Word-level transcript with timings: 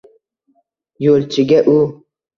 Yo’lchiga 1.07 1.63
u: 1.75 1.77